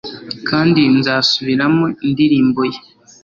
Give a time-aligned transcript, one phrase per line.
[0.49, 2.79] Kandi nzasubiramo indirimbo ye